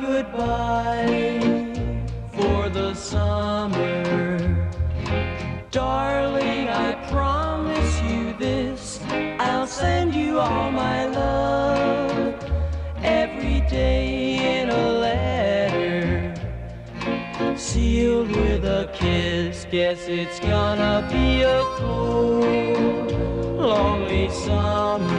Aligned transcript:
goodbye 0.00 1.40
for 2.32 2.68
the 2.68 2.94
summer. 2.94 4.38
Darling, 5.70 6.68
I 6.68 6.92
promise 7.10 8.00
you 8.02 8.32
this 8.38 9.00
I'll 9.38 9.66
send 9.66 10.14
you 10.14 10.38
all 10.38 10.70
my 10.70 11.06
love 11.06 12.34
every 13.02 13.60
day 13.68 14.60
in 14.60 14.70
a 14.70 14.92
letter 14.92 16.34
sealed 17.56 18.30
with 18.30 18.64
a 18.64 18.90
kiss. 18.94 19.66
Guess 19.70 20.08
it's 20.08 20.40
gonna 20.40 21.06
be 21.10 21.42
a 21.42 21.62
cold, 21.76 23.12
lonely 23.58 24.30
summer. 24.30 25.17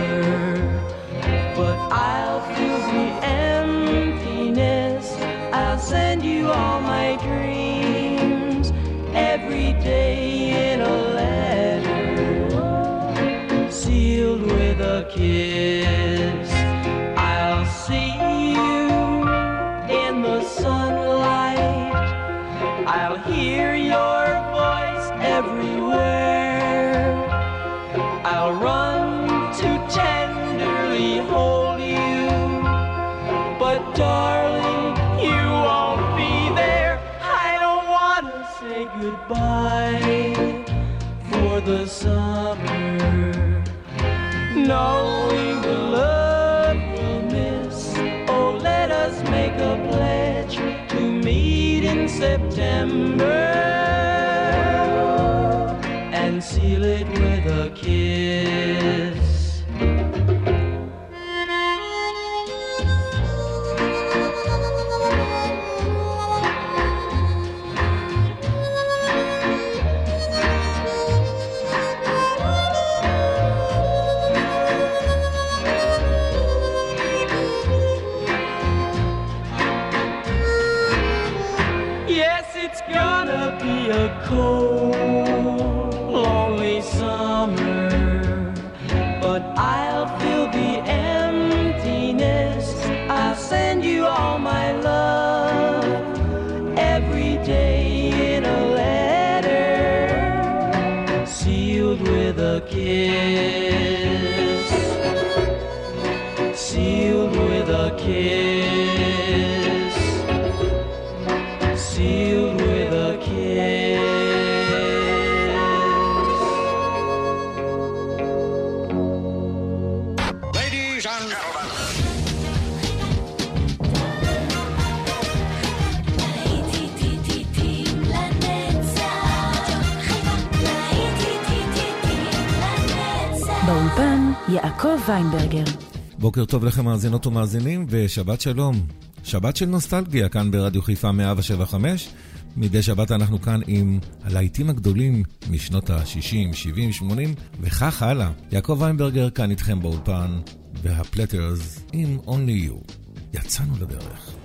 בוקר 136.39 136.51
טוב 136.51 136.65
לכם 136.65 136.85
מאזינות 136.85 137.27
ומאזינים, 137.27 137.85
ושבת 137.89 138.41
שלום. 138.41 138.75
שבת 139.23 139.55
של 139.55 139.65
נוסטלגיה 139.65 140.29
כאן 140.29 140.51
ברדיו 140.51 140.81
חיפה 140.81 141.11
175. 141.11 142.09
מדי 142.57 142.83
שבת 142.83 143.11
אנחנו 143.11 143.41
כאן 143.41 143.59
עם 143.67 143.99
הלהיטים 144.23 144.69
הגדולים 144.69 145.23
משנות 145.49 145.89
ה-60, 145.89 146.53
70, 146.53 146.91
80 146.91 147.35
וכך 147.61 148.03
הלאה. 148.03 148.31
יעקב 148.51 148.77
ויינברגר 148.79 149.29
כאן 149.29 149.51
איתכם 149.51 149.79
באולפן, 149.81 150.39
והפלטרס 150.81 151.79
עם 151.93 152.17
Only 152.25 152.69
You. 152.69 152.93
יצאנו 153.33 153.73
לדרך. 153.81 154.35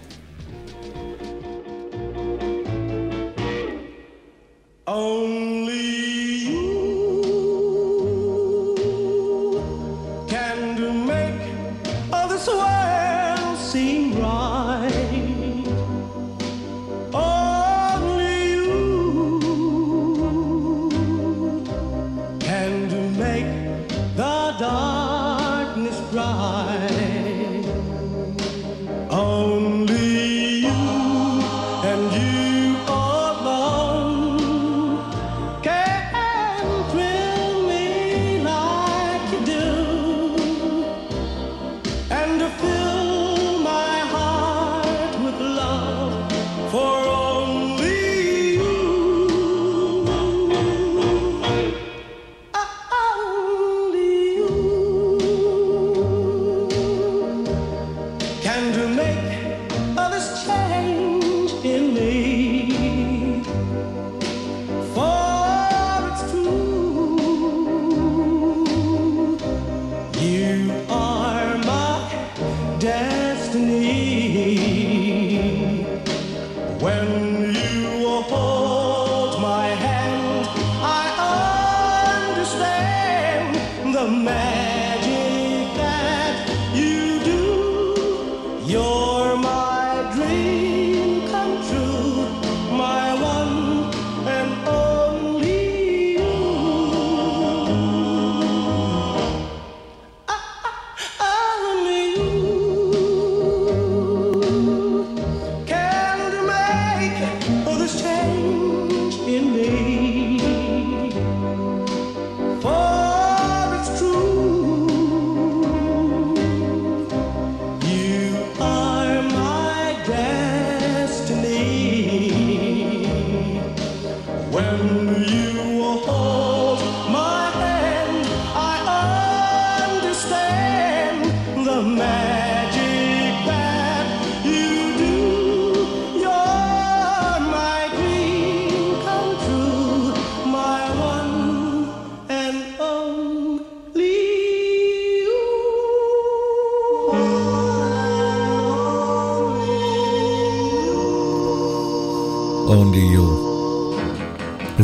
Oh 4.88 5.13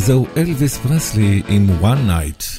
וזהו 0.00 0.26
אלוויס 0.36 0.78
פרסלי 0.78 1.42
עם 1.48 1.66
One 1.82 2.10
Night. 2.10 2.49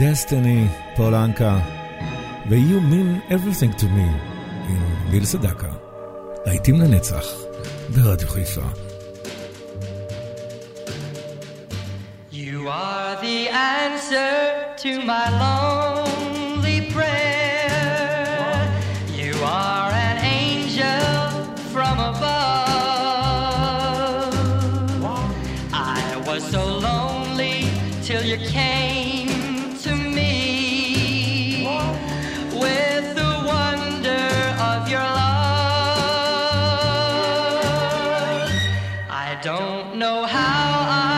Destiny, 0.00 0.96
פול 0.96 1.14
אנקה, 1.14 1.58
ו-You 2.50 2.80
mean 2.92 3.32
everything 3.32 3.80
to 3.80 3.84
me, 3.84 4.08
עם 4.68 5.10
ניל 5.10 5.24
סדקה. 5.24 5.72
להיטים 6.46 6.80
לנצח, 6.80 7.24
ברדיו 7.88 8.28
חיפה. 8.28 8.60
You 12.32 12.68
are 12.68 13.16
the 13.22 13.48
answer 13.50 14.32
to 14.82 14.90
my 15.06 15.26
don't 39.42 39.96
know 39.96 40.26
how 40.26 40.90
I 40.90 41.09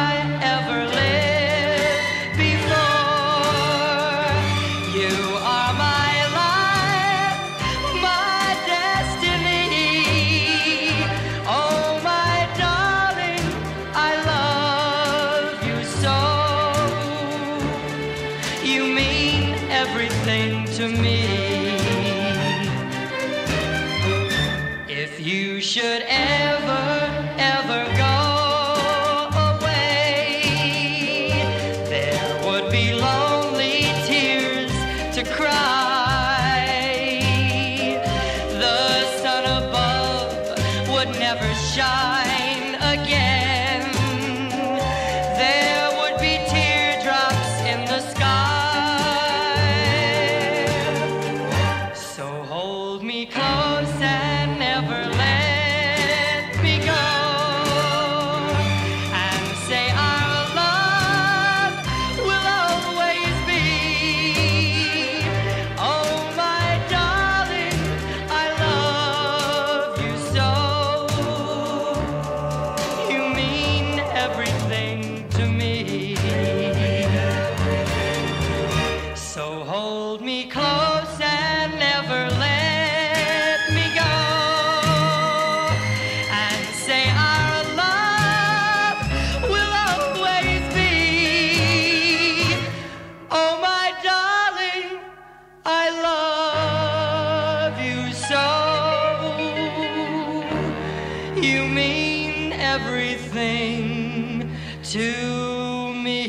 to 104.92 105.94
me. 106.04 106.20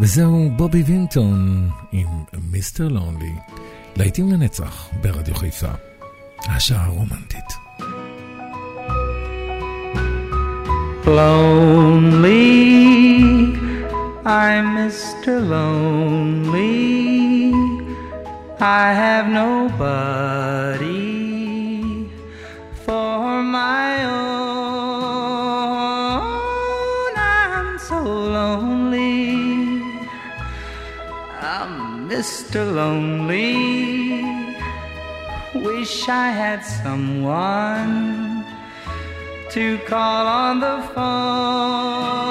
וזהו 0.00 0.50
בובי 0.56 0.82
וינטון 0.82 1.68
עם 1.92 2.06
מיסטר 2.50 2.88
לונלי, 2.88 3.32
להיטים 3.96 4.32
לנצח 4.32 4.88
ברדיו 5.02 5.34
חיפה. 5.34 5.70
השעה 6.46 6.84
הרומנטית. 6.84 7.44
Lonely, 11.04 13.07
I'm 14.28 14.76
Mr. 14.76 15.40
Lonely. 15.40 16.68
I 18.60 18.92
have 18.92 19.26
nobody 19.26 20.90
for 22.84 23.42
my 23.42 24.04
own. 24.04 24.18
I'm 27.16 27.78
so 27.78 28.02
lonely. 28.02 29.80
I'm 31.40 32.06
Mr. 32.10 32.70
Lonely. 32.70 34.24
Wish 35.54 36.06
I 36.06 36.28
had 36.28 36.60
someone 36.60 38.44
to 39.52 39.78
call 39.86 40.26
on 40.26 40.60
the 40.60 40.82
phone. 40.92 42.28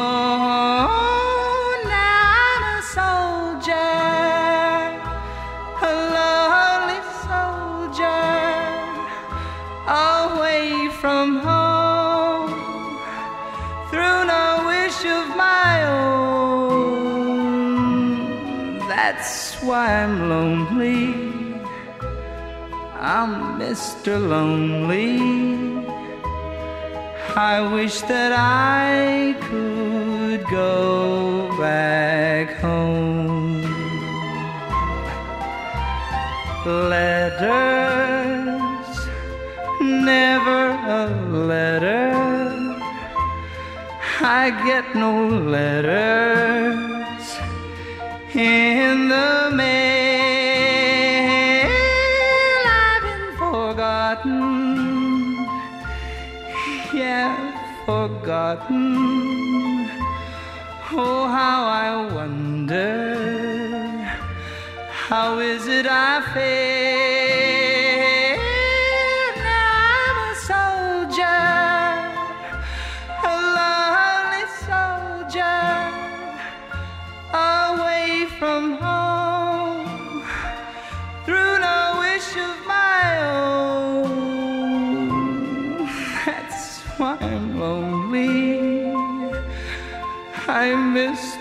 I'm 19.77 20.27
lonely. 20.27 21.13
I'm 22.99 23.59
Mr. 23.59 24.17
Lonely. 24.17 25.19
I 27.35 27.61
wish 27.61 28.01
that 28.13 28.31
I 28.33 29.35
could 29.47 30.43
go 30.49 31.55
back 31.59 32.55
home. 32.55 33.61
Letters, 36.65 37.47
never 39.79 40.71
a 41.01 41.05
letter. 41.51 42.15
I 44.21 44.49
get 44.65 44.95
no 44.95 45.27
letters 45.27 46.86
in 48.37 49.09
the 49.09 49.51
mail. 49.53 50.07
I've 52.65 53.01
been 53.01 53.37
forgotten 53.37 54.67
yeah, 56.93 57.83
forgotten. 57.85 58.95
Oh, 60.91 61.27
how 61.27 61.65
I 61.67 62.13
wonder, 62.13 63.15
how 64.89 65.39
is 65.39 65.67
it 65.67 65.85
I 65.85 66.21
feel? 66.33 66.76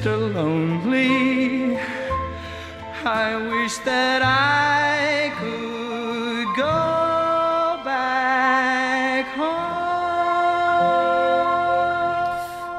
Mr. 0.06 0.14
Lonely. 0.36 1.76
I 3.04 3.30
wish 3.52 3.76
that 3.90 4.22
I 4.22 5.34
could 5.40 6.48
go 6.56 6.82
back 7.90 9.26
home. 9.42 9.72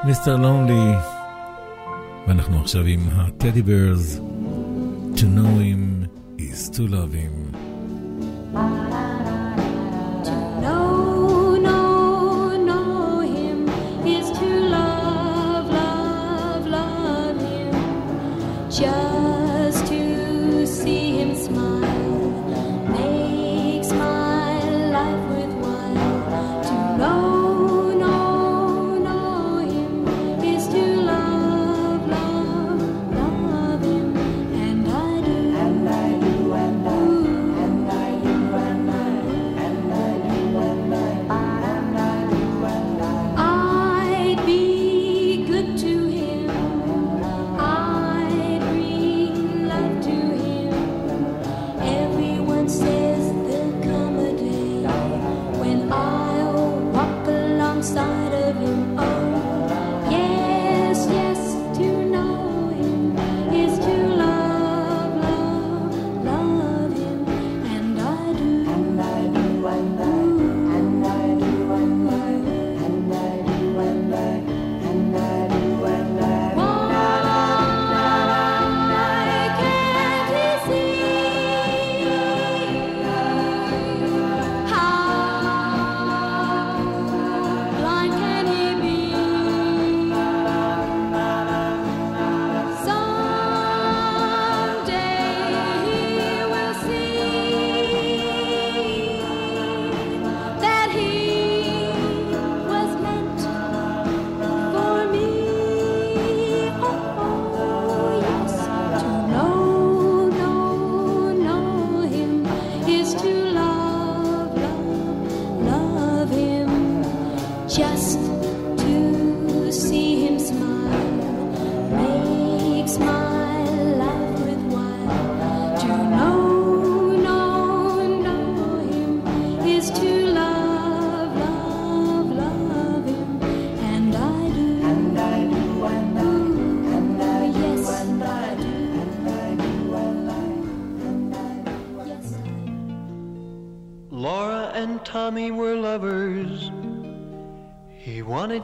מיסטר 0.05 0.37
לונלי, 0.37 0.95
ואנחנו 2.29 2.61
עכשיו 2.61 2.85
עם 2.85 3.09
הטדי 3.12 3.62
ברז, 3.62 4.21
To 5.17 5.25
know 5.25 5.59
him 5.59 6.09
is 6.39 6.71
to 6.77 6.83
love 6.87 7.12
him. 7.12 7.46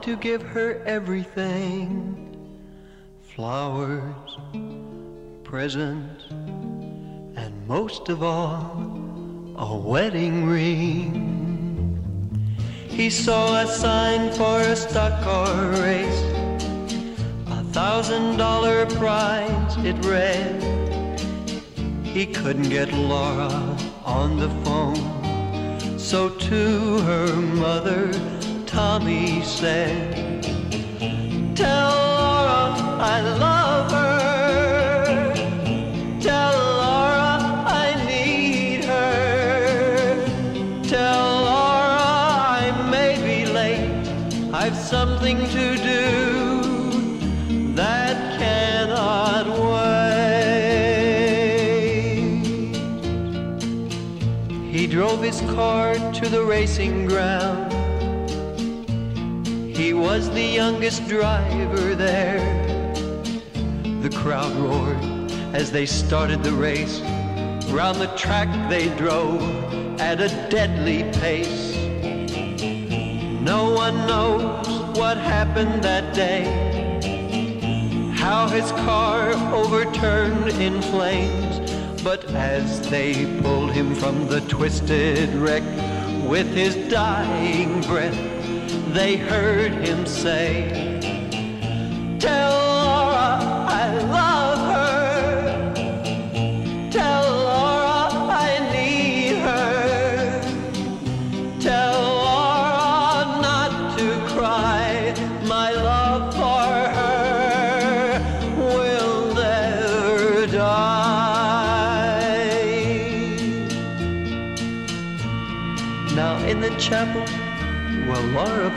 To 0.04 0.18
give 0.18 0.42
her 0.42 0.84
everything 0.86 2.20
flowers, 3.22 4.38
presents, 5.46 6.26
and 6.30 7.54
most 7.70 8.10
of 8.10 8.22
all, 8.22 9.56
a 9.58 9.78
wedding 9.78 10.46
ring. 10.46 11.98
He 12.90 13.10
saw 13.10 13.62
a 13.62 13.66
sign 13.66 14.34
for 14.34 14.60
a 14.60 14.76
stock 14.76 15.24
car 15.24 15.70
race, 15.82 16.22
a 17.48 17.64
thousand 17.72 18.36
dollar 18.36 18.86
prize, 18.86 19.78
it 19.86 19.96
read. 20.04 20.62
He 22.04 22.26
couldn't 22.26 22.70
get 22.70 22.92
Laura 22.92 23.78
on 24.04 24.38
the 24.38 24.50
phone. 24.66 25.98
So 25.98 26.28
to 26.28 27.00
her 27.00 27.36
mother, 27.38 28.12
Tommy 28.74 29.44
said, 29.44 30.52
Tell 31.56 31.92
Laura 31.92 32.74
I 33.00 33.22
love 33.38 33.92
her. 33.92 35.34
Tell 36.20 36.54
Laura 36.82 37.38
I 37.68 38.04
need 38.08 38.84
her. 38.86 40.26
Tell 40.82 41.44
Laura 41.50 42.02
I 42.64 42.72
may 42.90 43.14
be 43.22 43.46
late. 43.46 44.08
I've 44.52 44.76
something 44.76 45.38
to 45.38 45.76
do 45.78 47.76
that 47.76 48.40
cannot 48.40 49.46
wait. 49.70 49.94
He 54.72 54.88
drove 54.88 55.22
his 55.22 55.42
car 55.42 55.94
to 55.94 56.28
the 56.28 56.44
racing 56.44 57.06
ground. 57.06 57.73
Was 60.14 60.30
the 60.30 60.44
youngest 60.44 61.08
driver 61.08 61.96
there. 61.96 62.38
The 64.04 64.12
crowd 64.16 64.56
roared 64.58 65.32
as 65.56 65.72
they 65.72 65.88
started 65.88 66.44
the 66.44 66.52
race. 66.52 67.02
Round 67.72 68.00
the 68.00 68.14
track 68.16 68.48
they 68.70 68.96
drove 68.96 69.42
at 70.00 70.22
a 70.22 70.28
deadly 70.52 71.02
pace. 71.20 71.76
No 73.42 73.72
one 73.72 73.98
knows 74.06 74.68
what 74.96 75.18
happened 75.18 75.84
that 75.84 76.14
day. 76.14 76.44
How 78.14 78.48
his 78.50 78.72
car 78.86 79.32
overturned 79.52 80.50
in 80.62 80.80
flames. 80.84 81.60
But 82.04 82.24
as 82.36 82.88
they 82.92 83.26
pulled 83.42 83.72
him 83.72 83.96
from 83.96 84.28
the 84.28 84.42
twisted 84.42 85.34
wreck 85.34 85.64
with 86.30 86.54
his 86.54 86.76
dying 86.88 87.82
breath, 87.82 88.33
they 88.94 89.18
heard 89.18 89.74
him 89.74 90.06
say, 90.06 91.00
Tell 92.20 92.63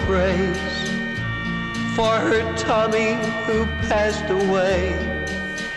Prays 0.07 0.57
for 1.97 2.17
her 2.17 2.57
Tommy 2.57 3.15
who 3.45 3.67
passed 3.89 4.31
away. 4.31 4.95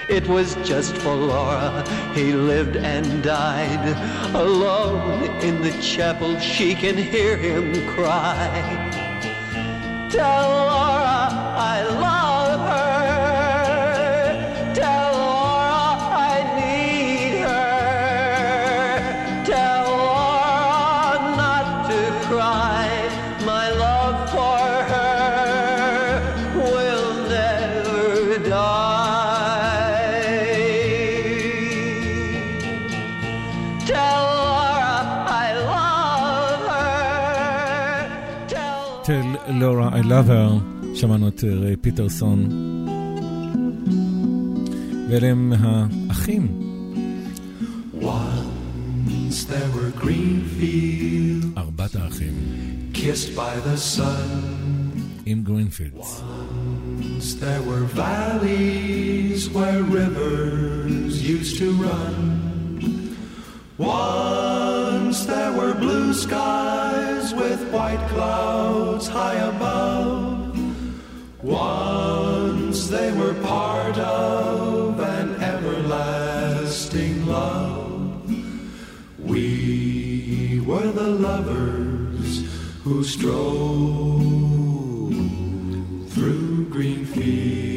It 0.08 0.28
was 0.28 0.54
just 0.58 0.96
for 0.98 1.16
Laura 1.16 1.84
he 2.14 2.34
lived 2.34 2.76
and 2.76 3.24
died. 3.24 3.84
Alone 4.36 5.24
in 5.42 5.64
the 5.64 5.72
chapel, 5.82 6.40
she 6.40 6.76
can 6.76 6.96
hear 6.96 7.38
him 7.38 7.74
cry. 7.88 8.52
Tell 10.12 10.50
Laura 10.50 11.30
I 11.58 11.84
love 11.90 12.19
Laura 40.09 40.09
I 40.09 40.09
love 40.09 40.29
her, 40.29 40.61
שמענו 40.95 41.29
את 41.29 41.45
ריי 41.45 41.77
פיטרסון. 41.77 42.49
ואלה 45.11 45.27
הם 45.27 45.53
האחים. 45.61 46.49
Once 48.01 49.45
there 49.49 49.71
were 49.75 50.03
green 50.03 50.61
fields 50.61 51.59
ארבעת 51.59 51.97
האחים. 51.97 52.33
kissed 52.95 53.37
by 53.37 53.67
the 53.67 53.97
sun. 53.97 55.01
עם 55.27 55.43
גרינפילדס. 55.43 56.23
Once 57.01 57.35
there 57.35 57.63
were 57.63 57.85
valleys 57.97 59.49
where 59.55 59.83
rivers 59.83 61.23
used 61.23 61.59
to 61.59 61.73
run. 61.85 62.17
Once 63.79 64.88
there 65.10 65.52
were 65.52 65.74
blue 65.74 66.14
skies 66.14 67.34
with 67.34 67.60
white 67.72 68.08
clouds 68.10 69.08
high 69.08 69.40
above. 69.54 70.56
Once 71.42 72.90
they 72.90 73.12
were 73.14 73.34
part 73.42 73.98
of 73.98 75.00
an 75.00 75.42
everlasting 75.42 77.26
love. 77.26 78.32
We 79.18 80.62
were 80.64 80.92
the 80.92 81.10
lovers 81.10 82.46
who 82.84 83.04
strove 83.04 83.50
through 86.14 86.70
green 86.70 87.06
fields. 87.06 87.69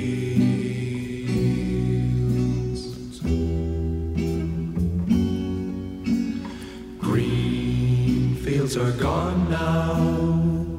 Fields 8.72 8.76
are 8.76 9.02
gone 9.02 9.50
now, 9.50 10.78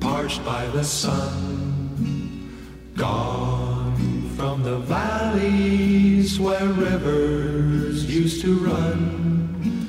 parched 0.00 0.44
by 0.44 0.66
the 0.68 0.84
sun, 0.84 2.50
gone 2.96 4.30
from 4.36 4.62
the 4.62 4.78
valleys 4.78 6.38
where 6.38 6.66
rivers 6.66 8.04
used 8.04 8.42
to 8.42 8.54
run, 8.58 9.88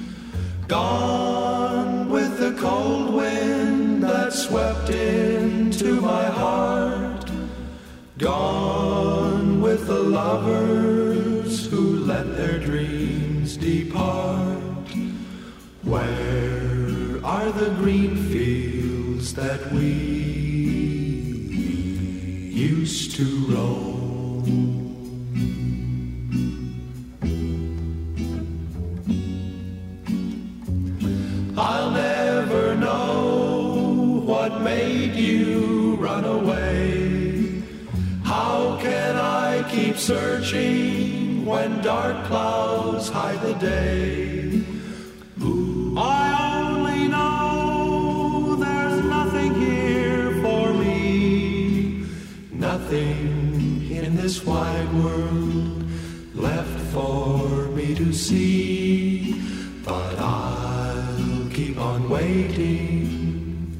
gone 0.67 2.09
with 2.09 2.37
the 2.39 2.53
cold 2.59 3.13
wind 3.13 4.03
that 4.03 4.31
swept 4.33 4.89
into 4.89 6.01
my 6.01 6.25
heart, 6.25 7.29
gone 8.17 9.61
with 9.61 9.87
the 9.87 9.99
lovers 9.99 11.02
are 17.43 17.51
the 17.51 17.71
green 17.71 18.15
fields 18.31 19.33
that 19.33 19.59
we 19.73 19.91
used 22.69 23.15
to 23.17 23.25
roam? 23.51 24.45
I'll 31.57 31.91
never 31.91 32.75
know 32.75 34.21
what 34.25 34.61
made 34.61 35.15
you 35.15 35.97
run 35.97 36.23
away. 36.23 37.61
How 38.23 38.77
can 38.81 39.17
I 39.17 39.69
keep 39.69 39.97
searching 39.97 41.45
when 41.45 41.81
dark 41.81 42.25
clouds 42.27 43.09
hide 43.09 43.41
the 43.41 43.55
day? 43.55 44.63
I 45.95 46.32
nothing 52.93 53.89
in 53.91 54.15
this 54.15 54.45
wide 54.45 54.93
world 54.93 55.83
left 56.35 56.79
for 56.93 57.67
me 57.69 57.95
to 57.95 58.13
see. 58.13 59.33
But 59.83 60.19
I'll 60.19 61.49
keep 61.49 61.79
on 61.79 62.07
waiting 62.07 63.71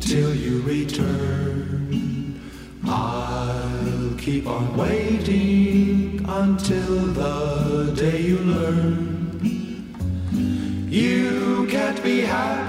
till 0.00 0.34
you 0.34 0.62
return. 0.62 2.40
I'll 2.86 4.14
keep 4.16 4.46
on 4.46 4.74
waiting 4.76 6.24
until 6.26 6.96
the 7.12 7.92
day 7.94 8.22
you 8.22 8.38
learn. 8.38 9.18
You 10.90 11.66
can't 11.70 12.02
be 12.02 12.22
happy 12.22 12.67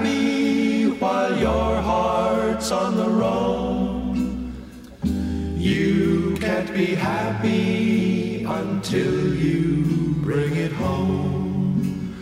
be 6.80 6.96
happy 6.96 8.46
until 8.46 9.36
you 9.36 9.84
bring 10.22 10.56
it 10.56 10.72
home. 10.72 12.16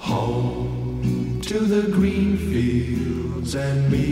Home 0.00 1.40
to 1.40 1.58
the 1.58 1.90
green 1.90 2.36
fields 2.36 3.54
and 3.54 3.90
me 3.90 4.02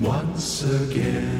once 0.00 0.64
again. 0.64 1.37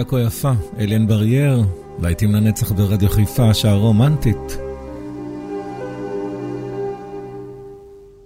להקה 0.00 0.10
כה 0.10 0.20
יפה, 0.20 0.52
אליאן 0.78 1.06
ברייר, 1.06 1.62
להיטים 2.02 2.34
לנצח 2.34 2.72
ברדיו 2.72 3.08
חיפה, 3.08 3.54
שעה 3.54 3.74
רומנטית. 3.74 4.58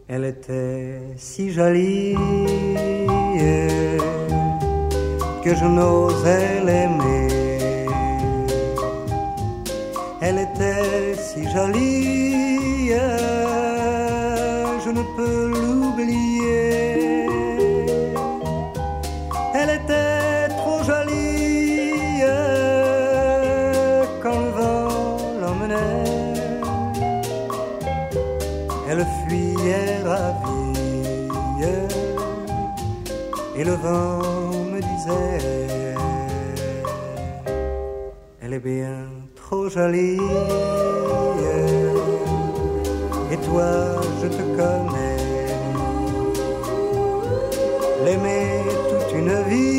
Elle 0.08 0.24
était 0.32 1.16
si 1.28 1.44
jolie 1.56 2.14
que 5.42 5.52
je 5.60 5.66
n'osais 5.76 6.50
l'aimer. 6.66 7.28
Elle 10.24 10.38
était 10.46 11.14
si 11.26 11.42
jolie 11.54 11.93
le 33.64 33.72
vent 33.72 34.20
me 34.72 34.80
disait 34.80 35.94
Elle 38.42 38.52
est 38.52 38.58
bien 38.58 39.06
trop 39.34 39.68
jolie. 39.68 40.20
Et 43.32 43.36
toi 43.48 43.70
je 44.20 44.28
te 44.28 44.42
connais. 44.58 45.16
L'aimer 48.04 48.62
toute 48.90 49.18
une 49.18 49.34
vie. 49.48 49.73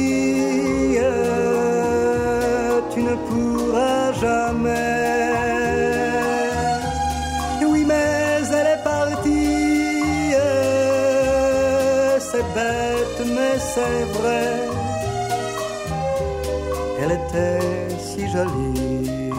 c'est 12.36 12.54
bête, 12.54 13.22
mais 13.36 13.56
c'est 13.74 14.04
vrai. 14.18 14.48
Elle 17.02 17.12
était 17.12 17.90
si 18.08 18.22
jolie, 18.30 19.32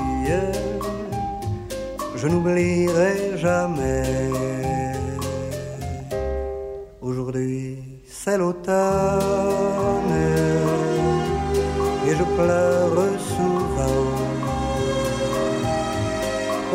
je 2.15 2.27
n'oublierai 2.29 3.37
jamais. 3.37 4.03
Aujourd'hui, 7.03 7.79
c'est 8.09 8.39
l'automne 8.39 10.17
et 12.07 12.15
je 12.19 12.25
pleure 12.37 12.99
souvent. 13.33 14.05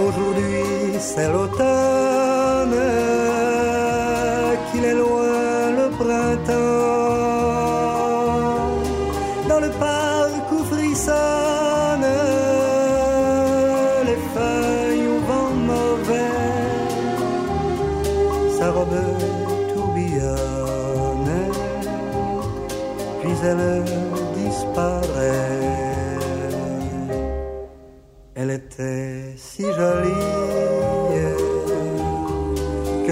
Aujourd'hui, 0.05 0.99
c'est 0.99 1.29
l'automne 1.33 2.77
qu'il 4.71 4.83
est 4.85 5.00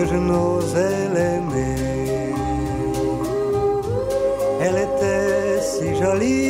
je 0.10 0.16
n'osais 0.16 1.08
l'aimer. 1.14 2.34
Elle 4.62 4.78
était 4.88 5.62
si 5.62 5.96
jolie 6.02 6.49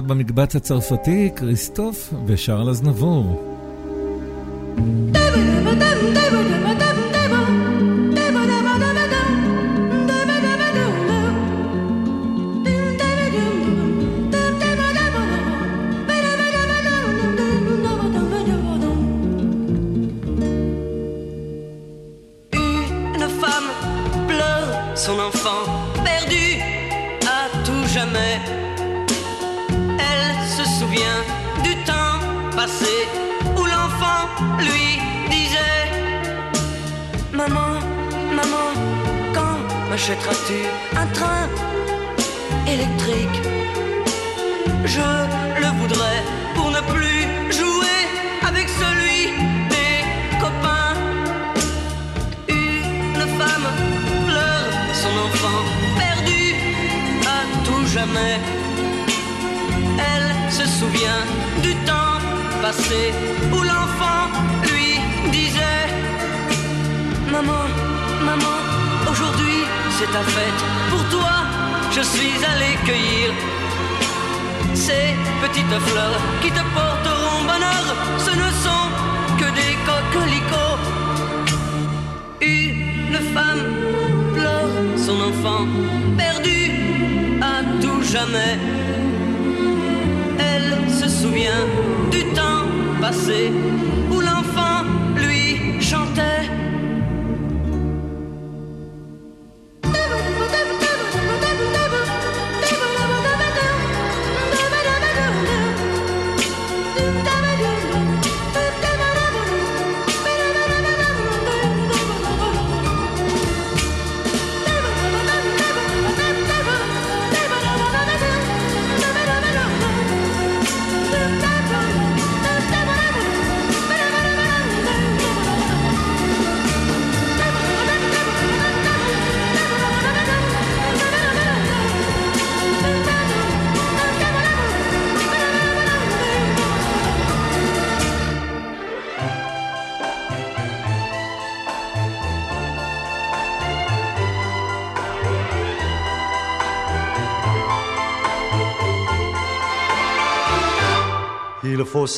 עוד 0.00 0.08
במקבץ 0.08 0.56
הצרפתי, 0.56 1.30
כריסטוף 1.36 2.14
ושרל 2.26 2.70
אזנבור. 2.70 3.42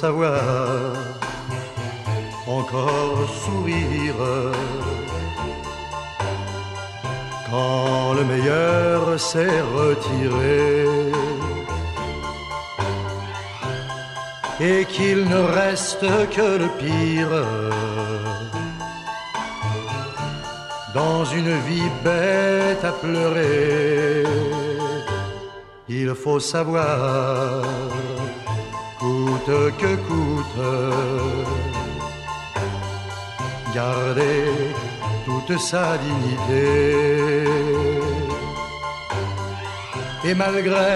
Savoir 0.00 0.42
encore 2.46 3.28
sourire 3.44 4.24
quand 7.50 8.14
le 8.14 8.24
meilleur 8.24 9.20
s'est 9.20 9.60
retiré 9.78 10.86
et 14.60 14.84
qu'il 14.86 15.20
ne 15.34 15.42
reste 15.60 16.06
que 16.36 16.48
le 16.62 16.68
pire 16.82 17.36
dans 20.94 21.24
une 21.24 21.54
vie 21.68 21.90
bête 22.04 22.84
à 22.84 22.92
pleurer. 22.92 24.24
Il 25.88 26.14
faut 26.14 26.40
savoir, 26.40 27.62
que 29.80 29.92
coûte, 30.08 30.60
garder 33.74 34.44
toute 35.24 35.58
sa 35.58 35.96
dignité. 35.98 37.44
Et 40.24 40.34
malgré 40.34 40.94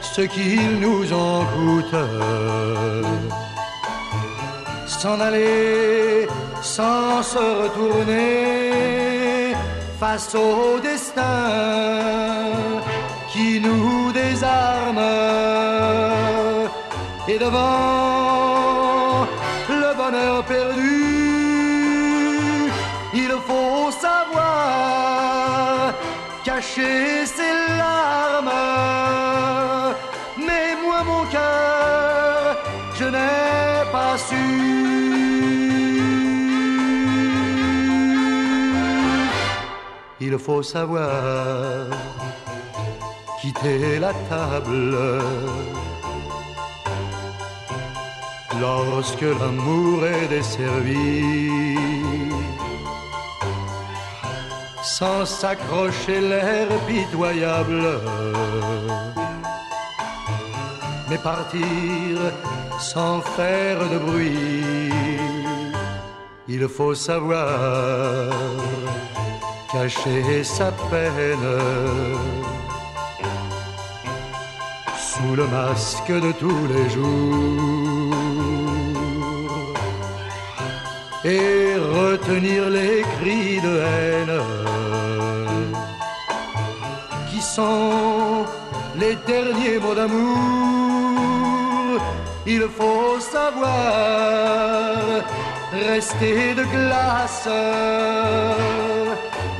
ce 0.00 0.22
qu'il 0.22 0.80
nous 0.80 1.12
en 1.12 1.44
coûte, 1.54 1.96
s'en 4.86 5.20
aller 5.20 6.28
sans 6.60 7.22
se 7.22 7.38
retourner 7.62 8.22
face 9.98 10.34
au 10.34 10.78
destin 10.80 12.52
qui 13.32 13.60
nous 13.60 14.12
désarme 14.12 15.00
et 17.28 17.38
devant 17.38 19.26
le 19.68 19.94
bonheur 19.96 20.44
perdu, 20.44 21.04
il 23.14 23.30
faut 23.46 23.90
savoir 23.90 25.92
cacher 26.44 27.26
ses 27.26 27.52
larmes. 27.78 28.50
Mais 30.38 30.74
moi, 30.84 31.02
mon 31.04 31.24
cœur, 31.26 32.56
je 32.94 33.04
n'ai 33.04 33.92
pas 33.92 34.18
su. 34.18 34.36
Il 40.20 40.38
faut 40.38 40.62
savoir 40.62 41.86
quitter 43.40 43.98
la 43.98 44.12
table 44.28 44.96
lorsque 48.64 49.28
l'amour 49.40 49.98
est 50.06 50.28
desservi 50.28 51.22
sans 54.82 55.24
s'accrocher 55.24 56.20
l'air 56.30 56.68
pitoyable 56.88 57.84
mais 61.08 61.18
partir 61.18 62.12
sans 62.78 63.20
faire 63.36 63.80
de 63.92 63.98
bruit 64.06 64.92
il 66.48 66.68
faut 66.68 66.94
savoir 66.94 68.30
cacher 69.72 70.44
sa 70.44 70.70
peine. 70.90 71.58
Sous 74.98 75.34
le 75.34 75.46
masque 75.46 76.12
de 76.12 76.32
tous 76.32 76.66
les 76.66 76.90
jours 76.90 77.81
et 81.24 81.76
retenir 81.76 82.68
les 82.68 83.02
cris 83.16 83.60
de 83.60 83.80
haine 83.80 84.40
qui 87.30 87.40
sont 87.40 88.44
les 88.98 89.16
derniers 89.26 89.78
mots 89.78 89.94
d'amour. 89.94 90.38
Il 92.44 92.62
faut 92.76 93.20
savoir 93.20 94.96
rester 95.72 96.54
de 96.54 96.64
glace 96.64 97.48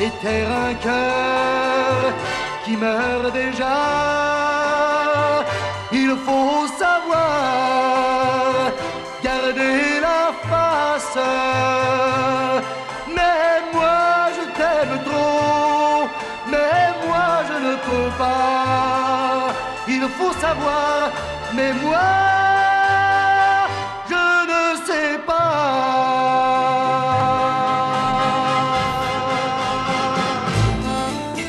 et 0.00 0.10
taire 0.20 0.50
un 0.68 0.74
cœur 0.74 2.12
qui 2.64 2.76
meurt 2.76 3.32
déjà. 3.32 4.51
savoir, 20.51 20.99
mais 21.55 21.71
moi 21.83 22.09
je 24.11 24.25
ne 24.51 24.63
sais 24.87 25.17
pas. 25.27 25.47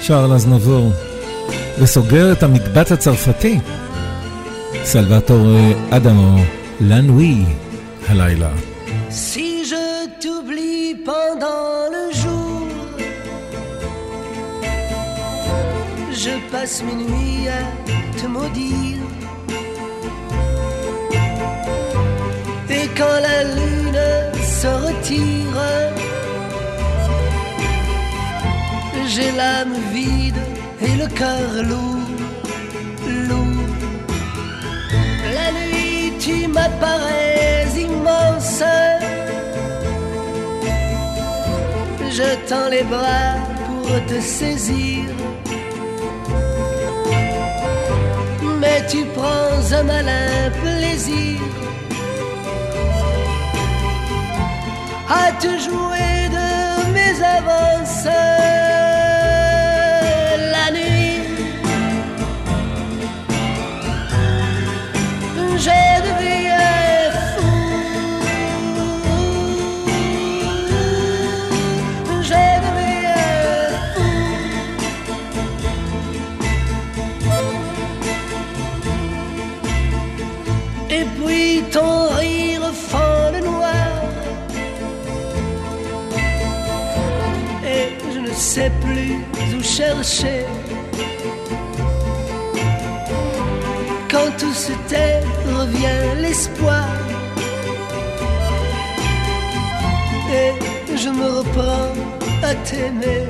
שרל 0.03 0.33
אזנבור, 0.33 0.93
וסוגר 1.79 2.33
את 2.33 2.43
המקבץ 2.43 2.93
הצרפתי. 2.93 3.59
סלווטור 4.85 5.47
אדמו, 5.91 6.39
לנואי, 6.81 7.45
הלילה. 8.09 8.51
Si 9.11 9.65
je 9.71 9.85
t'oublie 10.23 10.95
pendant 11.11 11.73
le 11.95 12.05
jour, 12.23 12.67
je 16.23 16.35
passe 16.53 16.77
mes 16.87 16.99
nuits 17.03 17.49
à 17.59 17.61
te 18.19 18.27
maudire. 18.27 18.92
Quand 22.98 23.20
la 23.22 23.44
lune 23.44 24.02
se 24.44 24.68
retire, 24.68 25.60
j'ai 29.08 29.32
l'âme 29.32 29.76
vide 29.94 30.42
et 30.82 30.96
le 31.02 31.08
cœur 31.08 31.50
lourd, 31.70 32.10
lourd. 33.30 33.74
La 35.38 35.52
nuit, 35.52 36.14
tu 36.20 36.48
m'apparais 36.48 37.68
immense. 37.78 38.64
Je 42.18 42.30
tends 42.48 42.70
les 42.70 42.84
bras 42.84 43.36
pour 43.66 44.06
te 44.06 44.20
saisir. 44.22 45.06
Mais 48.60 48.86
tu 48.88 49.04
prends 49.16 49.78
un 49.80 49.84
malin 49.84 50.52
plaisir 50.62 51.40
à 55.14 55.32
te 55.34 55.48
jouer 55.66 56.30
de 56.38 56.92
mes 56.92 57.16
avances. 57.38 58.63
Sais 88.56 88.72
plus 88.82 89.16
où 89.58 89.64
chercher. 89.64 90.46
Quand 94.12 94.30
tout 94.38 94.54
se 94.54 94.74
tait, 94.90 95.22
revient 95.58 96.06
l'espoir. 96.22 96.88
Et 100.42 100.54
je 101.02 101.10
me 101.10 101.28
reprends 101.40 101.94
à 102.50 102.54
t'aimer. 102.68 103.26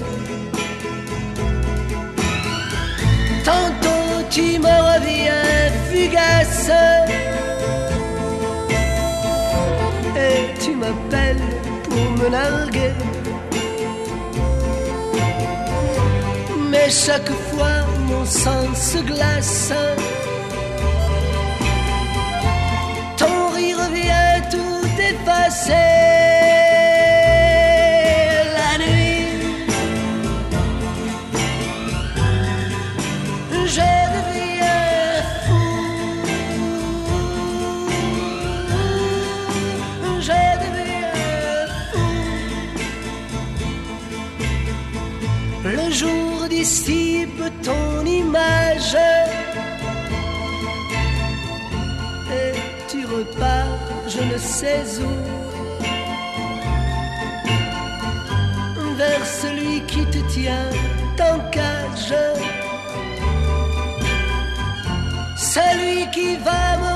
Tantôt 3.46 4.10
tu 4.30 4.46
me 4.66 4.76
reviens 4.90 5.48
fugace. 5.90 6.70
Et 10.28 10.40
tu 10.62 10.72
m'appelles 10.82 11.48
pour 11.90 12.10
me 12.20 12.28
larguer. 12.30 13.23
chaque 16.94 17.32
fois 17.50 17.86
mon 18.08 18.26
sang 18.26 18.74
se 18.76 19.00
glace. 19.00 19.74
Ton 23.18 23.50
rire 23.56 23.90
vient 23.92 24.42
tout 24.52 24.86
effacer. 25.12 26.03
Ton 47.62 48.06
image. 48.06 48.98
Et 52.32 52.54
tu 52.90 53.06
repars, 53.06 53.80
je 54.08 54.22
ne 54.22 54.38
sais 54.38 54.84
où. 55.02 55.14
Vers 58.98 59.26
celui 59.26 59.82
qui 59.82 60.06
te 60.06 60.20
tient 60.32 60.70
en 61.20 61.40
cage. 61.52 62.14
Celui 65.38 66.10
qui 66.12 66.36
va 66.38 66.78
me 66.78 66.93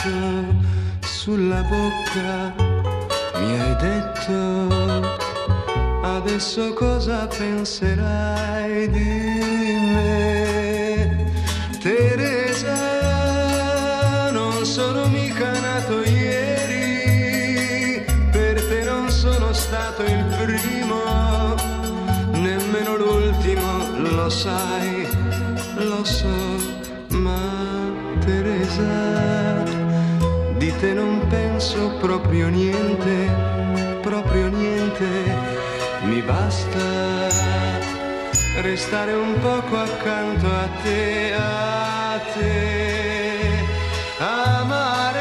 bacio 0.00 0.39
di 30.80 30.86
te 30.86 30.94
non 30.94 31.26
penso 31.28 31.90
proprio 32.00 32.48
niente, 32.48 33.30
proprio 34.00 34.48
niente. 34.48 35.08
Mi 36.02 36.22
basta 36.22 37.28
restare 38.62 39.12
un 39.12 39.38
poco 39.40 39.76
accanto 39.76 40.46
a 40.46 40.68
te, 40.82 41.34
a 41.34 42.18
te, 42.34 43.40
amare 44.18 45.18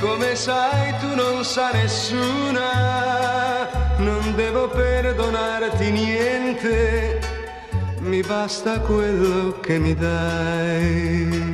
come 0.00 0.34
sai 0.34 0.94
tu 1.00 1.14
non 1.14 1.44
sa 1.44 1.70
nessuna, 1.72 3.68
non 3.98 4.34
devo 4.34 4.68
perdonarti 4.68 5.90
niente, 5.90 7.20
mi 8.00 8.22
basta 8.22 8.80
quello 8.80 9.60
che 9.60 9.78
mi 9.78 9.94
dai. 9.94 11.49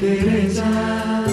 तेरे 0.00 0.40
जा 0.56 1.29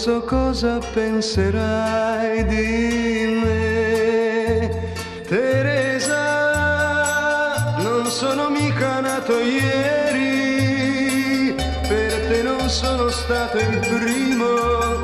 adesso 0.00 0.22
cosa 0.22 0.80
penserai 0.94 2.46
di 2.46 3.38
me? 3.42 4.70
Teresa, 5.28 6.16
non 7.82 8.06
sono 8.06 8.48
mica 8.48 9.00
nato 9.00 9.38
ieri, 9.38 10.74
per 11.86 12.12
te 12.28 12.42
non 12.42 12.66
sono 12.70 13.10
stato 13.10 13.58
il 13.58 13.78
primo, 13.78 15.02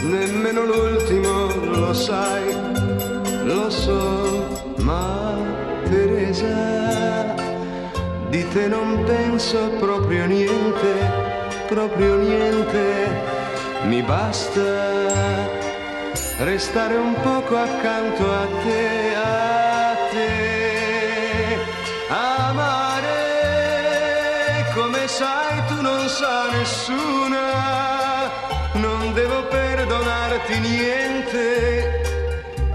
nemmeno 0.00 0.64
l'ultimo, 0.64 1.54
lo 1.76 1.92
sai, 1.92 2.56
lo 3.44 3.68
so, 3.68 4.72
ma 4.78 5.36
Teresa, 5.90 7.34
di 8.30 8.48
te 8.48 8.66
non 8.66 9.04
penso 9.04 9.58
proprio 9.78 10.24
niente, 10.24 10.94
proprio 11.68 12.16
niente 12.16 13.35
mi 13.86 14.02
basta 14.02 15.48
restare 16.38 16.96
un 16.96 17.14
poco 17.22 17.56
accanto 17.56 18.32
a 18.32 18.46
te, 18.62 19.14
a 19.14 19.96
te, 20.10 21.56
amare 22.08 23.14
come 24.74 25.06
sai 25.06 25.64
tu 25.68 25.80
non 25.80 26.08
sa 26.08 26.50
nessuna, 26.50 28.28
non 28.74 29.12
devo 29.14 29.44
perdonarti 29.46 30.58
niente, 30.58 32.02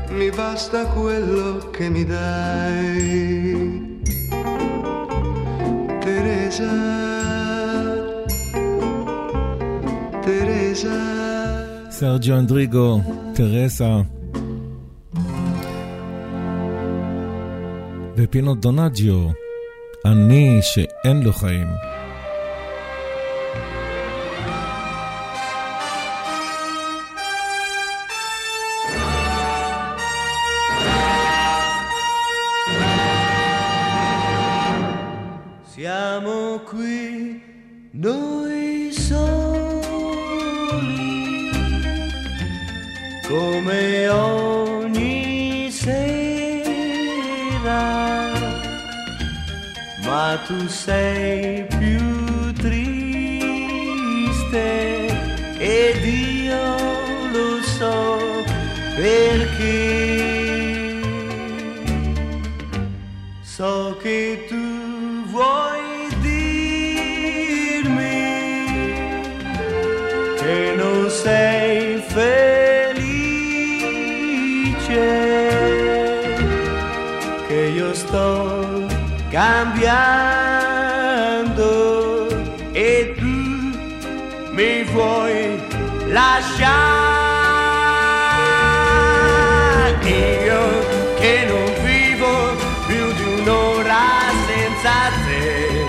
mi 0.09 0.29
basta 0.29 0.85
quello 0.85 1.69
che 1.71 1.89
mi 1.89 2.05
dai. 2.05 3.99
Teresa. 5.99 7.40
Teresa. 10.25 10.97
Sergio 11.89 12.35
Endrigo, 12.35 13.01
Teresa. 13.35 14.03
ופינו 18.17 18.55
דונג'יו, 18.55 19.27
אני 20.05 20.59
שאין 20.61 21.23
לו 21.23 21.33
חיים. 21.33 21.67
Siamo 35.73 36.61
qui, 36.69 37.41
noi. 37.93 38.30
tu 50.51 50.67
sei 50.67 51.65
più 51.79 52.51
triste 52.53 52.99
ed 55.57 56.03
io 56.03 56.75
lo 57.31 57.61
so 57.61 58.19
perché. 58.95 60.19
So 63.41 63.97
che 64.01 64.45
tu 64.49 64.65
vuoi 65.27 66.09
dirmi 66.19 66.59
che 70.37 70.73
non 70.75 71.09
sei 71.09 72.01
felice 72.15 72.99
che 77.47 77.61
io 77.75 77.93
sto 77.93 78.87
cambiando. 79.29 80.20
Lasciare 86.11 86.91
io 90.03 90.63
che 91.19 91.45
non 91.47 91.73
vivo 91.83 92.55
più 92.87 93.13
di 93.13 93.23
un'ora 93.39 94.05
senza 94.47 95.11
te. 95.25 95.85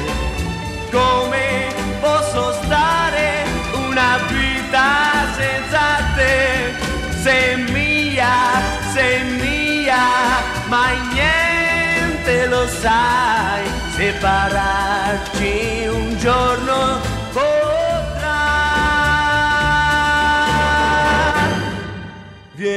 Come 0.90 1.68
posso 2.00 2.52
stare 2.62 3.44
una 3.72 4.18
vita 4.28 4.88
senza 5.36 5.84
te? 6.16 6.74
Sei 7.22 7.56
mia 7.70 7.92
sei 8.94 9.22
mia 9.24 10.04
mai 10.68 10.96
niente 11.12 12.46
lo 12.46 12.66
sai 12.66 13.64
separarci 13.96 15.81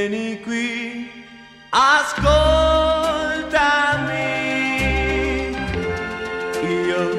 vieni 0.07 0.39
qui 0.41 1.09
ascoltami. 1.69 2.13
Io 6.61 7.09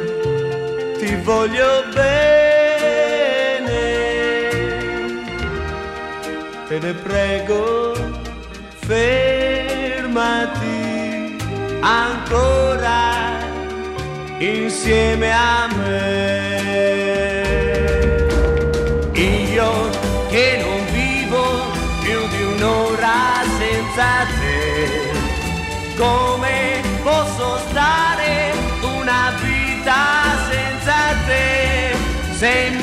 ti 0.98 1.14
voglio 1.22 1.82
bene. 1.94 2.24
Te 6.68 6.78
ne 6.78 6.94
prego 6.94 7.94
fermati 8.86 10.24
ancora 11.80 13.38
insieme 14.38 15.32
a 15.32 15.68
me 15.76 17.15
senza 23.96 24.26
te. 24.38 25.94
Come 25.96 26.82
posso 27.02 27.58
stare 27.70 28.52
una 28.82 29.32
vita 29.42 30.22
senza 30.50 31.14
te? 31.26 31.96
Sei 32.32 32.76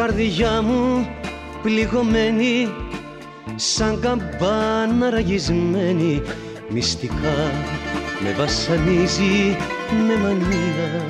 καρδιά 0.00 0.62
μου 0.62 1.08
πληγωμένη 1.62 2.68
σαν 3.54 4.00
καμπάνα 4.00 5.10
ραγισμένη. 5.10 6.22
Μυστικά 6.68 7.52
με 8.20 8.32
βασανίζει 8.38 9.56
με 10.06 10.16
μανία. 10.16 11.04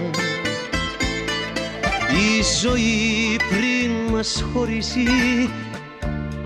Η 2.09 2.43
ζωή 2.62 3.36
πριν 3.49 4.14
μας 4.14 4.45
χωρίσει 4.53 5.07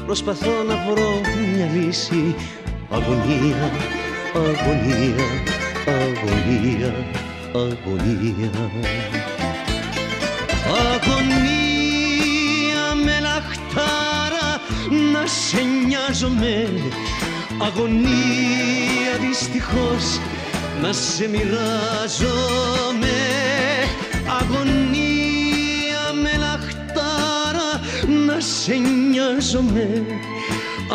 προσπαθώ 0.07 0.63
να 0.69 0.75
βρω 0.75 1.21
μια 1.55 1.71
λύση. 1.75 2.35
Αγωνία, 2.91 3.71
αγωνία, 4.35 5.25
αγωνία, 5.87 6.95
αγωνία. 7.55 8.03
Αγωνία 8.53 9.34
σε 15.55 15.63
νοιάζομαι. 15.87 16.69
Αγωνία 17.63 19.19
δυστυχώς 19.21 20.21
να 20.83 20.93
σε 20.93 21.29
μοιράζομαι. 21.29 23.17
Αγωνία 24.41 26.13
με 26.23 26.37
λαχτάρα 26.39 27.81
να 28.27 28.41
σε 28.41 28.75
νοιάζομαι. 28.75 30.07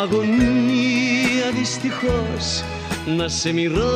Αγωνία 0.02 1.52
δυστυχώς 1.58 2.64
να 3.18 3.28
σε 3.28 3.52
μοιράζομαι 3.54 3.90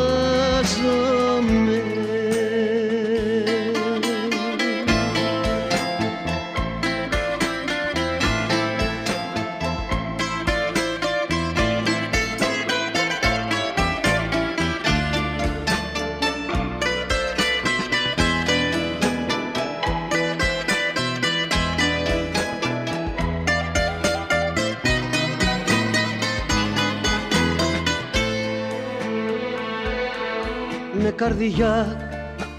με 31.02 31.10
καρδιά 31.10 31.98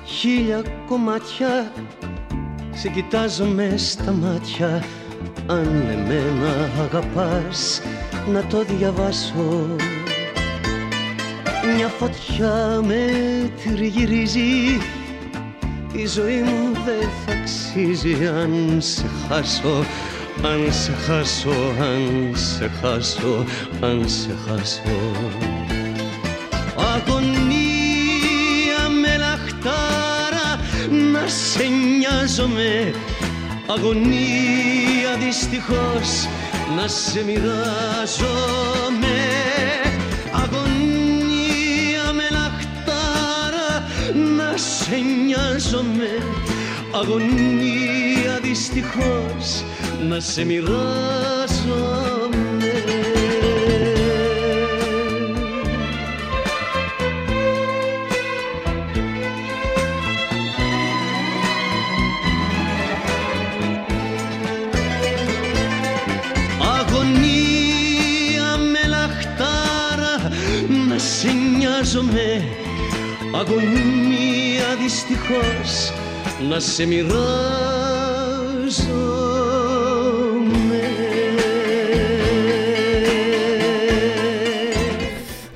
χίλια 0.05 0.63
κομμάτια 0.89 1.73
σε 2.73 2.89
κοιτάζω 2.89 3.45
μες 3.45 3.91
στα 3.91 4.13
μάτια. 4.13 4.85
Αν 5.47 5.89
εμένα 5.91 6.71
αγαπάς 6.83 7.81
να 8.33 8.45
το 8.45 8.65
διαβάσω. 8.65 9.77
Μια 11.77 11.89
φωτιά 11.89 12.81
με 12.87 13.07
τριγυρίζει. 13.65 14.81
Η 15.93 16.07
ζωή 16.07 16.43
μου 16.43 16.73
δεν 16.73 17.09
θα 17.27 17.33
αξίζει. 17.33 18.27
Αν 18.27 18.77
σε 18.81 19.05
χάσω 19.29 19.85
αν 20.43 20.73
σε 20.73 20.93
χάσω, 20.93 21.51
αν 21.81 22.33
σε 22.37 22.71
χάσω, 22.81 23.45
αν 23.81 24.09
σε 24.09 24.35
χάσω. 24.47 24.81
Αγωνία 26.77 27.34
σε 31.35 31.65
νοιάζομαι 31.99 32.95
Αγωνία 33.67 35.17
δυστυχώς 35.19 36.29
να 36.77 36.89
σε 36.89 37.25
μοιράζομαι. 37.25 39.17
Αγωνία 40.33 42.13
με 42.13 42.23
λαχτάρα 42.31 43.89
να 44.37 44.57
σε 44.57 44.97
νοιάζομαι. 45.27 46.11
Αγωνία 46.95 48.39
δυστυχώς 48.43 49.65
να 50.09 50.21
σε 50.21 50.45
μοιράζομαι 50.45 52.04
αγωνία 73.34 74.76
δυστυχώς 74.82 75.94
να 76.50 76.60
σε 76.60 76.86
μοιράζομαι 76.86 77.30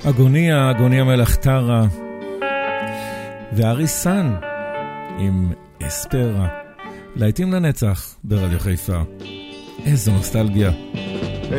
אגוניה, 0.08 0.70
אגוניה 0.70 1.04
מלאכתרה, 1.04 1.86
וארי 3.52 3.86
סאן 3.86 4.34
עם 5.18 5.52
אספרה. 5.82 6.48
להיטים 7.16 7.52
לנצח 7.52 8.16
ברדיו 8.24 8.60
חיפה. 8.60 8.98
איזו 9.86 10.12
נוסטלגיה. 10.12 10.70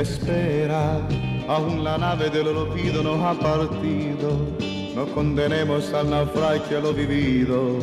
Espera, 0.01 0.83
aún 1.55 1.83
la 1.83 1.95
nave 1.97 2.29
del 2.35 2.47
olvido 2.47 2.99
no 3.07 3.13
ha 3.23 3.33
partido. 3.49 4.29
No 4.94 5.06
condenemos 5.06 5.92
al 5.94 6.10
naufragio 6.10 6.80
lo 6.80 6.92
vivido. 6.92 7.78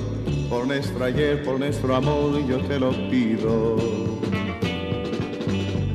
Por 0.49 0.67
nuestro 0.67 1.05
ayer, 1.05 1.43
por 1.43 1.59
nuestro 1.59 1.95
amor, 1.95 2.45
yo 2.45 2.59
te 2.59 2.79
lo 2.79 2.91
pido. 3.09 3.77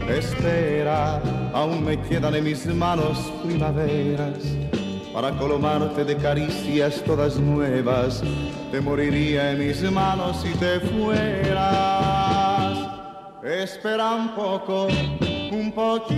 Espera, 0.09 1.23
aún 1.53 1.85
me 1.85 2.01
quedan 2.01 2.35
en 2.35 2.45
mis 2.45 2.67
manos 2.67 3.19
primaveras 3.45 4.39
para 5.13 5.31
colomarte 5.37 6.05
de 6.05 6.17
caricias 6.17 7.03
todas 7.05 7.37
nuevas. 7.39 8.23
Te 8.71 8.81
moriría 8.81 9.53
en 9.53 9.59
mis 9.59 9.83
manos 9.91 10.43
si 10.43 10.51
te 10.59 10.81
fueras. 10.81 11.73
Espera 13.43 14.15
un 14.15 14.35
poco, 14.35 14.89
un 15.51 15.73
poquito 15.73 16.15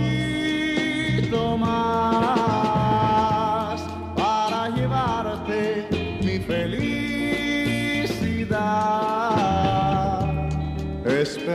más 1.57 2.54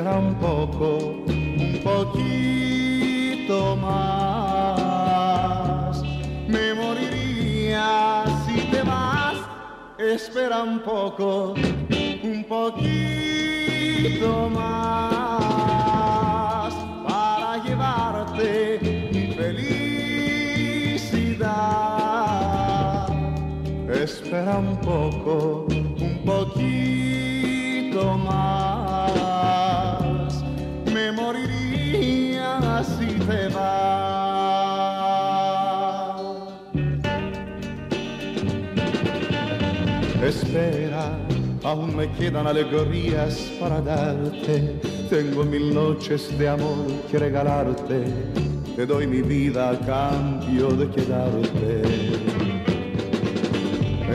Espera 0.01 0.19
un 0.19 0.35
poco, 0.37 1.21
un 1.29 1.79
poquito 1.85 3.77
más. 3.77 6.01
Me 6.49 6.73
moriría 6.73 8.25
si 8.47 8.63
te 8.71 8.83
vas. 8.83 9.37
Espera 9.99 10.63
un 10.63 10.81
poco, 10.81 11.53
un 12.23 12.45
poquito 12.49 14.49
más 14.49 15.53
para 17.07 17.63
llevarte 17.63 18.79
mi 19.13 19.35
felicidad. 19.35 20.67
Espera 23.93 24.57
un 24.57 24.79
poco, 24.79 25.67
un 25.69 26.23
poquito 26.25 28.17
más. 28.17 28.70
Espera, 40.23 41.19
aún 41.65 41.97
me 41.97 42.11
quedan 42.13 42.47
alegrías 42.47 43.53
para 43.59 43.81
darte. 43.81 44.81
Tengo 45.09 45.45
mil 45.45 45.75
noches 45.75 46.37
de 46.39 46.49
amor 46.49 46.87
que 47.11 47.19
regalarte. 47.19 48.05
Te 48.77 48.87
doy 48.87 49.07
mi 49.07 49.23
vida 49.23 49.71
a 49.71 49.79
cambio 49.79 50.69
de 50.69 50.89
quedarte. 50.89 52.40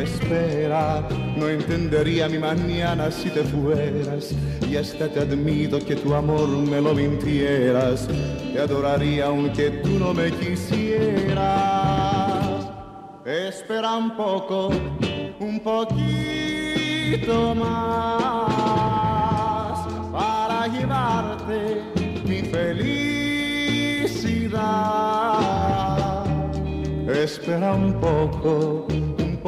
Espera, 0.01 1.07
no 1.37 1.47
entendería 1.49 2.27
mi 2.27 2.37
mañana 2.37 3.09
si 3.11 3.29
te 3.29 3.43
fueras. 3.43 4.33
Y 4.69 4.75
hasta 4.77 5.07
te 5.07 5.19
admito 5.21 5.79
que 5.79 5.95
tu 5.95 6.13
amor 6.13 6.47
me 6.47 6.81
lo 6.81 6.93
mintieras. 6.93 8.07
Te 8.53 8.59
adoraría 8.59 9.25
aunque 9.27 9.71
tú 9.71 9.99
no 9.99 10.13
me 10.13 10.31
quisieras. 10.31 11.85
Espera 13.25 13.95
un 13.97 14.15
poco, 14.15 14.69
un 15.39 15.59
poquito 15.59 15.95
más 17.55 18.45
para 20.11 20.67
llevarte 20.67 21.81
mi 22.25 22.41
felicidad. 22.43 23.15
Espera 27.07 27.73
un 27.73 27.93
poco, 27.99 28.87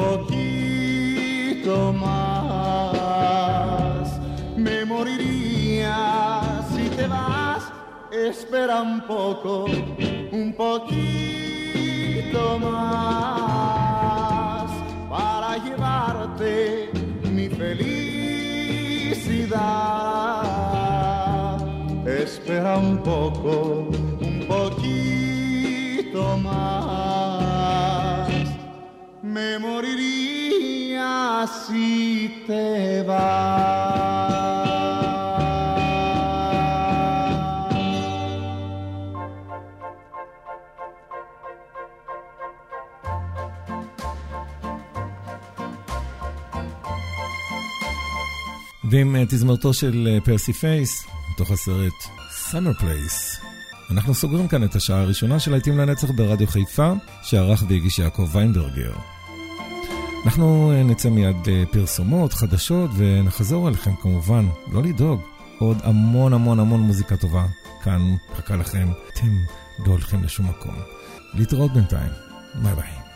poquito 0.08 1.92
más. 1.92 3.38
Me 4.56 4.84
moriría 4.84 6.64
si 6.72 6.84
te 6.96 7.06
vas. 7.06 7.64
Espera 8.10 8.82
un 8.82 9.00
poco, 9.02 9.66
un 10.32 10.54
poquito 10.54 12.42
más 12.58 13.88
para 15.10 15.58
llevarte 15.64 16.90
mi 17.30 17.48
felicidad. 17.48 17.98
Espera 22.06 22.78
un 22.78 22.96
poco, 22.98 23.88
un 24.20 24.46
poquito 24.48 26.22
más. 26.38 27.27
Me 29.34 29.58
moriría 29.58 31.46
si 31.46 32.44
te 32.46 33.02
vas. 33.06 34.28
ועם 48.90 49.16
אה, 49.16 49.24
תזמורתו 49.28 49.74
של 49.74 50.18
פרסי 50.24 50.52
פייס, 50.52 51.06
מתוך 51.32 51.50
הסרט 51.50 51.92
Summer 52.50 52.80
Place. 52.82 53.44
אנחנו 53.90 54.14
סוגרים 54.14 54.48
כאן 54.48 54.64
את 54.64 54.74
השעה 54.74 55.00
הראשונה 55.00 55.40
של 55.40 55.50
להיטים 55.50 55.78
לנצח 55.78 56.10
ברדיו 56.10 56.46
חיפה, 56.46 56.92
שערך 57.22 57.62
והגיש 57.68 57.98
יעקב 57.98 58.28
ויינברגר. 58.32 59.17
אנחנו 60.24 60.72
אה, 60.72 60.82
נצא 60.82 61.08
מיד 61.10 61.36
לפרסומות, 61.46 62.32
חדשות, 62.32 62.90
ונחזור 62.96 63.68
אליכם 63.68 63.94
כמובן, 64.02 64.48
לא 64.72 64.82
לדאוג. 64.82 65.20
עוד 65.58 65.76
המון 65.82 66.32
המון 66.32 66.60
המון 66.60 66.80
מוזיקה 66.80 67.16
טובה 67.16 67.46
כאן 67.82 68.16
מחכה 68.32 68.56
לכם, 68.56 68.88
אתם 69.12 69.36
לא 69.86 69.92
הולכים 69.92 70.24
לשום 70.24 70.48
מקום. 70.48 70.74
להתראות 71.34 71.72
בינתיים, 71.72 72.10
ביי 72.62 72.74
ביי. 72.74 73.07